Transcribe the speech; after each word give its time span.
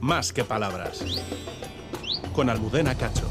más 0.00 0.32
que 0.32 0.44
palabras. 0.44 1.04
Con 2.34 2.48
Almudena 2.48 2.94
Cacho. 2.94 3.28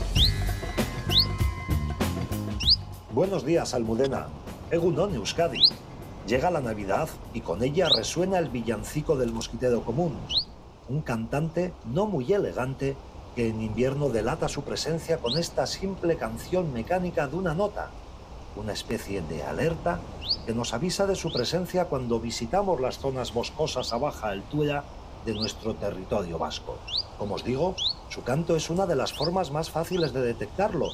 Buenos 3.12 3.44
días, 3.44 3.74
Almudena. 3.74 4.28
Egunon 4.70 5.16
Euskadi. 5.16 5.64
Llega 6.28 6.52
la 6.52 6.62
Navidad 6.62 7.10
y 7.34 7.42
con 7.42 7.64
ella 7.64 7.90
resuena 7.90 8.38
el 8.38 8.50
villancico 8.50 9.16
del 9.16 9.32
mosquitero 9.32 9.84
común. 9.84 10.16
Un 10.88 11.02
cantante 11.02 11.74
no 11.86 12.06
muy 12.06 12.32
elegante 12.32 12.96
que 13.36 13.50
en 13.50 13.62
invierno 13.62 14.10
delata 14.10 14.48
su 14.48 14.64
presencia 14.64 15.18
con 15.18 15.38
esta 15.40 15.66
simple 15.66 16.18
canción 16.18 16.72
mecánica 16.72 17.28
de 17.28 17.36
una 17.36 17.56
nota, 17.56 17.90
una 18.56 18.74
especie 18.74 19.22
de 19.24 19.42
alerta 19.42 20.00
que 20.46 20.54
nos 20.54 20.74
avisa 20.74 21.08
de 21.08 21.16
su 21.16 21.32
presencia 21.34 21.86
cuando 21.86 22.20
visitamos 22.20 22.80
las 22.80 23.00
zonas 23.00 23.34
boscosas 23.34 23.92
a 23.92 23.98
baja 23.98 24.30
altura 24.30 24.84
de 25.26 25.34
nuestro 25.34 25.76
territorio 25.76 26.38
vasco. 26.38 26.78
Como 27.18 27.36
os 27.36 27.44
digo, 27.44 27.76
su 28.10 28.24
canto 28.24 28.56
es 28.56 28.70
una 28.70 28.86
de 28.86 28.96
las 28.96 29.14
formas 29.14 29.52
más 29.52 29.70
fáciles 29.70 30.14
de 30.14 30.22
detectarlo, 30.22 30.90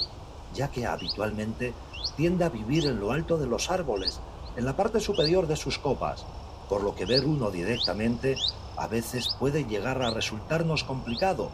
ya 0.54 0.70
que 0.70 0.86
habitualmente 0.86 1.74
tiende 2.16 2.46
a 2.46 2.50
vivir 2.50 2.86
en 2.86 3.00
lo 3.00 3.12
alto 3.12 3.38
de 3.38 3.48
los 3.48 3.70
árboles, 3.70 4.20
en 4.56 4.66
la 4.66 4.76
parte 4.76 5.00
superior 5.00 5.48
de 5.48 5.56
sus 5.56 5.78
copas, 5.78 6.26
por 6.70 6.84
lo 6.84 6.96
que 6.96 7.06
ver 7.06 7.26
uno 7.26 7.52
directamente 7.52 8.36
a 8.78 8.88
veces 8.88 9.36
puede 9.40 9.66
llegar 9.66 10.02
a 10.02 10.12
resultarnos 10.12 10.84
complicado, 10.84 11.50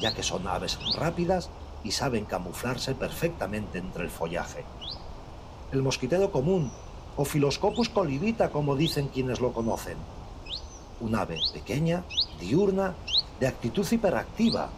ya 0.00 0.14
que 0.14 0.22
son 0.22 0.46
aves 0.46 0.78
rápidas 0.96 1.50
y 1.84 1.92
saben 1.92 2.24
camuflarse 2.24 2.94
perfectamente 2.94 3.78
entre 3.78 4.04
el 4.04 4.10
follaje. 4.10 4.64
El 5.72 5.82
mosquitero 5.82 6.30
común, 6.30 6.70
o 7.16 7.24
Philoscopus 7.24 7.88
colibita 7.88 8.50
como 8.50 8.76
dicen 8.76 9.08
quienes 9.08 9.40
lo 9.40 9.52
conocen, 9.52 9.96
un 11.00 11.14
ave 11.14 11.40
pequeña, 11.52 12.04
diurna, 12.40 12.94
de 13.40 13.46
actitud 13.46 13.86
hiperactiva, 13.90 14.70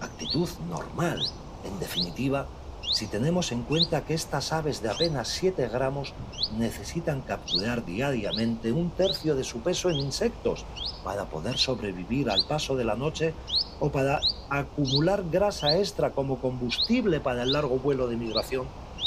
actitud 0.00 0.48
normal, 0.68 1.20
en 1.64 1.78
definitiva, 1.78 2.46
si 2.90 3.06
tenemos 3.06 3.52
en 3.52 3.62
cuenta 3.62 4.04
que 4.04 4.14
estas 4.14 4.52
aves 4.52 4.82
de 4.82 4.88
apenas 4.88 5.28
7 5.28 5.68
gramos 5.68 6.14
necesitan 6.56 7.20
capturar 7.20 7.84
diariamente 7.84 8.72
un 8.72 8.90
tercio 8.90 9.36
de 9.36 9.44
su 9.44 9.60
peso 9.60 9.90
en 9.90 9.96
insectos 9.96 10.64
para 11.04 11.26
poder 11.26 11.58
sobrevivir 11.58 12.30
al 12.30 12.46
paso 12.46 12.76
de 12.76 12.84
la 12.84 12.94
noche 12.94 13.34
o 13.78 13.90
para 13.90 14.20
acumular 14.48 15.22
grasa 15.30 15.76
extra 15.76 16.10
como 16.10 16.40
combustible 16.40 17.20
para 17.20 17.42
el 17.42 17.52
largo 17.52 17.78
vuelo 17.78 18.08
de 18.08 18.16
migración 18.16 18.66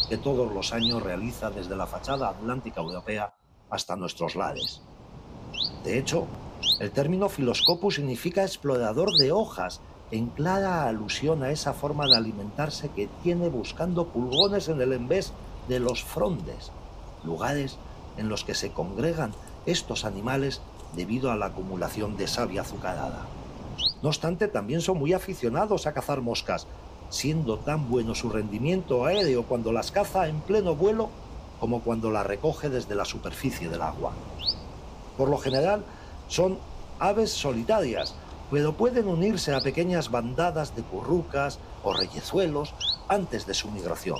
que 0.10 0.18
todos 0.18 0.54
los 0.54 0.74
años 0.74 1.02
realiza 1.02 1.50
desde 1.50 1.76
la 1.76 1.88
fachada 1.88 2.30
atlántica 2.30 2.82
europea 2.82 3.34
hasta 3.70 3.96
nuestros 3.96 4.36
lares. 4.36 4.82
De 5.84 5.98
hecho, 5.98 6.28
el 6.80 6.92
término 6.92 7.30
filoscopus 7.30 7.96
significa 7.96 8.44
explorador 8.44 9.18
de 9.18 9.32
hojas, 9.32 9.82
en 10.12 10.28
clara 10.28 10.88
alusión 10.88 11.42
a 11.44 11.52
esa 11.52 11.74
forma 11.74 12.06
de 12.06 12.18
alimentarse 12.18 12.90
que 12.90 13.08
tiene 13.24 13.48
buscando 13.48 14.08
pulgones 14.08 14.68
en 14.68 14.82
el 14.82 14.94
envés 14.94 15.32
de 15.68 15.80
los 15.80 16.04
frondes, 16.04 16.72
lugares 17.24 17.78
en 18.18 18.28
los 18.28 18.44
que 18.44 18.54
se 18.54 18.72
congregan 18.72 19.32
estos 19.66 20.04
animales 20.06 20.62
debido 20.96 21.32
a 21.32 21.36
la 21.36 21.48
acumulación 21.48 22.18
de 22.18 22.28
savia 22.28 22.62
azucarada. 22.62 23.26
No 24.02 24.10
obstante, 24.10 24.48
también 24.48 24.82
son 24.82 24.98
muy 24.98 25.14
aficionados 25.14 25.88
a 25.88 25.94
cazar 25.94 26.22
moscas, 26.22 26.68
siendo 27.10 27.58
tan 27.58 27.90
bueno 27.90 28.16
su 28.16 28.30
rendimiento 28.30 29.06
aéreo 29.06 29.44
cuando 29.44 29.72
las 29.72 29.92
caza 29.92 30.28
en 30.28 30.42
pleno 30.42 30.76
vuelo 30.76 31.10
como 31.60 31.82
cuando 31.82 32.10
las 32.10 32.26
recoge 32.26 32.70
desde 32.70 32.96
la 32.96 33.06
superficie 33.06 33.70
del 33.70 33.82
agua. 33.82 34.14
Por 35.18 35.30
lo 35.30 35.38
general 35.38 35.84
son 36.28 36.60
aves 37.00 37.32
solitarias, 37.32 38.16
pero 38.50 38.74
pueden 38.74 39.08
unirse 39.08 39.54
a 39.54 39.62
pequeñas 39.62 40.12
bandadas 40.12 40.76
de 40.76 40.84
currucas 40.84 41.60
o 41.84 41.94
reyezuelos 41.94 42.74
antes 43.08 43.46
de 43.48 43.54
su 43.54 43.72
migración. 43.72 44.20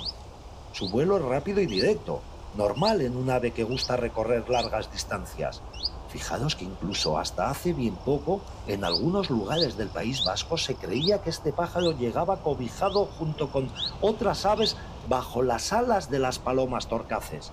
Su 0.72 0.88
vuelo 0.88 1.18
es 1.18 1.24
rápido 1.24 1.60
y 1.60 1.66
directo, 1.66 2.22
normal 2.56 3.02
en 3.02 3.16
un 3.16 3.30
ave 3.30 3.52
que 3.52 3.64
gusta 3.64 3.96
recorrer 3.96 4.48
largas 4.48 4.90
distancias. 4.90 5.62
Fijaros 6.08 6.56
que 6.56 6.64
incluso 6.64 7.18
hasta 7.18 7.48
hace 7.48 7.72
bien 7.72 7.94
poco, 7.94 8.40
en 8.66 8.84
algunos 8.84 9.30
lugares 9.30 9.76
del 9.78 9.88
País 9.88 10.24
Vasco 10.24 10.58
se 10.58 10.74
creía 10.74 11.22
que 11.22 11.30
este 11.30 11.52
pájaro 11.52 11.92
llegaba 11.92 12.42
cobijado 12.42 13.06
junto 13.06 13.50
con 13.50 13.70
otras 14.00 14.44
aves 14.44 14.76
bajo 15.08 15.42
las 15.42 15.72
alas 15.72 16.10
de 16.10 16.18
las 16.18 16.38
palomas 16.38 16.86
torcaces. 16.86 17.52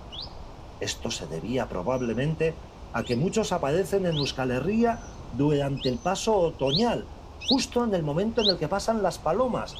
Esto 0.80 1.10
se 1.10 1.26
debía 1.26 1.68
probablemente 1.68 2.54
a 2.92 3.02
que 3.02 3.16
muchos 3.16 3.52
aparecen 3.52 4.06
en 4.06 4.16
Euskal 4.16 4.50
Herria 4.50 4.98
durante 5.36 5.88
el 5.88 5.98
paso 5.98 6.36
otoñal, 6.36 7.04
justo 7.48 7.84
en 7.84 7.94
el 7.94 8.02
momento 8.02 8.40
en 8.40 8.48
el 8.48 8.58
que 8.58 8.68
pasan 8.68 9.02
las 9.02 9.18
palomas, 9.18 9.74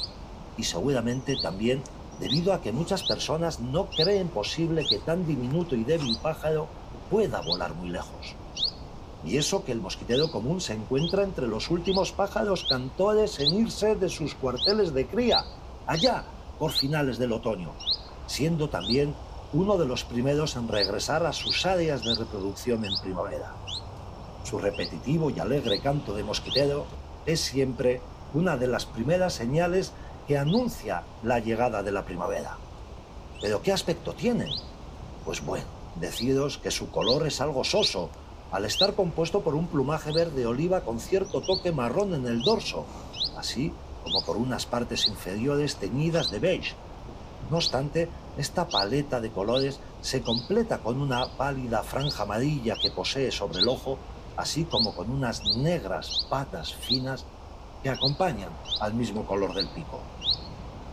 y 0.56 0.64
seguramente 0.64 1.36
también 1.42 1.82
debido 2.20 2.52
a 2.52 2.60
que 2.60 2.72
muchas 2.72 3.02
personas 3.02 3.60
no 3.60 3.86
creen 3.86 4.28
posible 4.28 4.86
que 4.86 4.98
tan 4.98 5.26
diminuto 5.26 5.74
y 5.74 5.84
débil 5.84 6.16
pájaro 6.22 6.68
pueda 7.10 7.40
volar 7.40 7.74
muy 7.74 7.88
lejos. 7.88 8.34
Y 9.24 9.36
eso 9.36 9.64
que 9.64 9.72
el 9.72 9.80
mosquitero 9.80 10.30
común 10.30 10.60
se 10.60 10.74
encuentra 10.74 11.24
entre 11.24 11.46
los 11.46 11.70
últimos 11.70 12.12
pájaros 12.12 12.64
cantores 12.68 13.38
en 13.40 13.54
irse 13.54 13.96
de 13.96 14.08
sus 14.08 14.34
cuarteles 14.34 14.94
de 14.94 15.06
cría, 15.06 15.44
allá 15.86 16.24
por 16.58 16.72
finales 16.72 17.18
del 17.18 17.32
otoño, 17.32 17.72
siendo 18.26 18.68
también 18.68 19.14
uno 19.52 19.76
de 19.76 19.86
los 19.86 20.04
primeros 20.04 20.54
en 20.54 20.68
regresar 20.68 21.26
a 21.26 21.32
sus 21.32 21.66
áreas 21.66 22.04
de 22.04 22.14
reproducción 22.14 22.84
en 22.84 22.96
primavera. 23.02 23.52
Su 24.44 24.58
repetitivo 24.58 25.30
y 25.30 25.40
alegre 25.40 25.80
canto 25.80 26.14
de 26.14 26.22
mosquitero 26.22 26.86
es 27.26 27.40
siempre 27.40 28.00
una 28.32 28.56
de 28.56 28.68
las 28.68 28.86
primeras 28.86 29.34
señales 29.34 29.92
que 30.28 30.38
anuncia 30.38 31.02
la 31.24 31.40
llegada 31.40 31.82
de 31.82 31.90
la 31.90 32.04
primavera. 32.04 32.56
¿Pero 33.40 33.60
qué 33.60 33.72
aspecto 33.72 34.12
tienen? 34.12 34.50
Pues 35.24 35.44
bueno, 35.44 35.66
deciros 35.96 36.58
que 36.58 36.70
su 36.70 36.90
color 36.90 37.26
es 37.26 37.40
algo 37.40 37.64
soso, 37.64 38.10
al 38.52 38.64
estar 38.64 38.94
compuesto 38.94 39.40
por 39.42 39.56
un 39.56 39.66
plumaje 39.66 40.12
verde 40.12 40.46
oliva 40.46 40.82
con 40.82 41.00
cierto 41.00 41.40
toque 41.40 41.72
marrón 41.72 42.14
en 42.14 42.26
el 42.26 42.42
dorso, 42.42 42.84
así 43.36 43.72
como 44.04 44.24
por 44.24 44.36
unas 44.36 44.66
partes 44.66 45.08
inferiores 45.08 45.76
teñidas 45.76 46.30
de 46.30 46.38
beige. 46.38 46.74
No 47.50 47.56
obstante, 47.56 48.08
esta 48.36 48.68
paleta 48.68 49.20
de 49.20 49.30
colores 49.30 49.80
se 50.00 50.22
completa 50.22 50.78
con 50.78 51.00
una 51.00 51.26
pálida 51.36 51.82
franja 51.82 52.22
amarilla 52.22 52.76
que 52.80 52.90
posee 52.90 53.30
sobre 53.30 53.60
el 53.60 53.68
ojo, 53.68 53.98
así 54.36 54.64
como 54.64 54.94
con 54.94 55.10
unas 55.10 55.56
negras 55.56 56.26
patas 56.30 56.74
finas 56.74 57.24
que 57.82 57.90
acompañan 57.90 58.50
al 58.80 58.94
mismo 58.94 59.26
color 59.26 59.54
del 59.54 59.68
pico. 59.68 60.00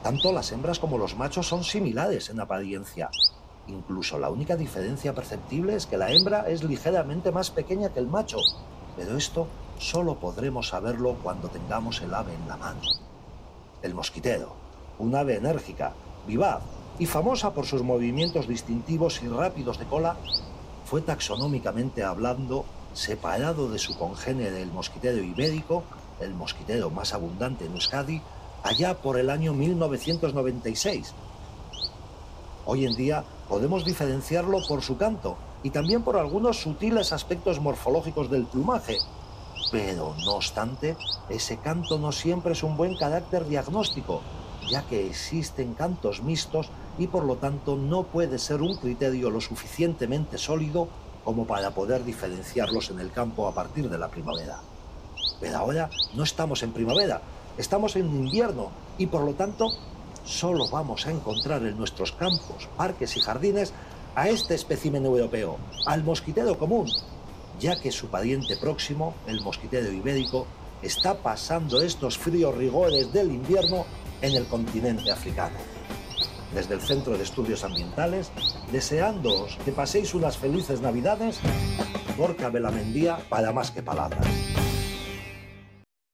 Tanto 0.04 0.32
las 0.32 0.52
hembras 0.52 0.80
como 0.80 0.98
los 0.98 1.16
machos 1.16 1.48
son 1.48 1.64
similares 1.64 2.30
en 2.30 2.40
apariencia. 2.40 3.10
Incluso 3.68 4.18
la 4.18 4.30
única 4.30 4.56
diferencia 4.56 5.14
perceptible 5.14 5.76
es 5.76 5.86
que 5.86 5.98
la 5.98 6.12
hembra 6.12 6.48
es 6.48 6.64
ligeramente 6.64 7.32
más 7.32 7.52
pequeña 7.52 7.90
que 7.90 8.00
el 8.00 8.08
macho, 8.08 8.38
pero 8.96 9.18
esto 9.18 9.48
solo 9.78 10.16
podremos 10.16 10.70
saberlo 10.70 11.16
cuando 11.22 11.50
tengamos 11.50 12.02
el 12.02 12.14
ave 12.14 12.34
en 12.34 12.48
la 12.48 12.58
mano. 12.58 12.82
El 13.82 13.94
mosquitero, 13.94 14.54
un 14.98 15.14
ave 15.16 15.36
enérgica, 15.36 15.94
vivaz 16.26 16.62
y 17.00 17.06
famosa 17.06 17.54
por 17.54 17.66
sus 17.66 17.84
movimientos 17.84 18.48
distintivos 18.48 19.22
y 19.22 19.28
rápidos 19.28 19.78
de 19.78 19.86
cola, 19.86 20.18
fue 20.86 21.02
taxonómicamente 21.02 22.04
hablando 22.04 22.66
separado 22.94 23.70
de 23.70 23.78
su 23.78 23.98
congénere 23.98 24.62
el 24.62 24.72
mosquitero 24.72 25.22
ibérico, 25.22 25.84
el 26.20 26.34
mosquitero 26.34 26.90
más 26.90 27.14
abundante 27.14 27.66
en 27.66 27.74
Euskadi, 27.74 28.22
allá 28.64 28.96
por 28.98 29.20
el 29.20 29.30
año 29.30 29.54
1996. 29.54 31.14
Hoy 32.66 32.86
en 32.86 32.96
día 32.96 33.24
podemos 33.48 33.86
diferenciarlo 33.86 34.60
por 34.68 34.82
su 34.82 34.98
canto 34.98 35.38
y 35.64 35.70
también 35.70 36.02
por 36.02 36.18
algunos 36.18 36.62
sutiles 36.62 37.14
aspectos 37.14 37.60
morfológicos 37.60 38.30
del 38.30 38.46
plumaje. 38.46 38.98
Pero, 39.72 40.16
no 40.26 40.36
obstante, 40.36 40.96
ese 41.30 41.58
canto 41.58 41.98
no 41.98 42.12
siempre 42.12 42.54
es 42.54 42.64
un 42.64 42.78
buen 42.78 42.96
carácter 42.96 43.48
diagnóstico, 43.48 44.22
ya 44.70 44.84
que 44.84 45.08
existen 45.08 45.74
cantos 45.74 46.22
mixtos 46.24 46.70
y 46.98 47.08
por 47.08 47.24
lo 47.24 47.36
tanto 47.36 47.76
no 47.76 48.04
puede 48.04 48.40
ser 48.40 48.62
un 48.62 48.76
criterio 48.76 49.30
lo 49.30 49.42
suficientemente 49.42 50.38
sólido 50.38 50.88
como 51.24 51.46
para 51.46 51.72
poder 51.72 52.04
diferenciarlos 52.06 52.90
en 52.90 53.00
el 53.00 53.12
campo 53.12 53.48
a 53.48 53.54
partir 53.54 53.90
de 53.90 53.98
la 53.98 54.08
primavera. 54.08 54.60
Pero 55.40 55.58
ahora 55.58 55.90
no 56.16 56.24
estamos 56.24 56.64
en 56.64 56.72
primavera, 56.72 57.22
estamos 57.58 57.96
en 57.96 58.06
invierno 58.06 58.70
y 58.98 59.08
por 59.08 59.24
lo 59.24 59.34
tanto 59.34 59.70
solo 60.24 60.68
vamos 60.70 61.06
a 61.06 61.12
encontrar 61.12 61.64
en 61.64 61.78
nuestros 61.78 62.12
campos, 62.12 62.70
parques 62.78 63.18
y 63.18 63.20
jardines 63.20 63.74
a 64.16 64.30
este 64.30 64.56
espécimen 64.56 65.06
europeo, 65.06 65.58
al 65.86 66.04
mosquitero 66.04 66.58
común, 66.58 66.90
ya 67.60 67.80
que 67.80 67.92
su 67.92 68.08
pariente 68.08 68.58
próximo, 68.58 69.14
el 69.28 69.42
mosquitero 69.42 69.92
ibérico, 69.92 70.48
está 70.82 71.16
pasando 71.16 71.82
estos 71.82 72.18
fríos 72.18 72.56
rigores 72.56 73.12
del 73.14 73.32
invierno 73.32 73.86
en 74.22 74.36
el 74.36 74.46
continente 74.48 75.12
africano. 75.12 75.77
Desde 76.54 76.76
el 76.76 76.82
Centro 76.82 77.18
de 77.18 77.24
Estudios 77.24 77.64
Ambientales, 77.64 78.32
deseándoos 78.72 79.58
que 79.66 79.72
paséis 79.72 80.14
unas 80.14 80.38
felices 80.38 80.82
Navidades, 80.82 81.40
Borca 82.18 82.50
Belamendía 82.50 83.18
para 83.30 83.52
más 83.52 83.72
que 83.72 83.84
palabras. 83.84 84.26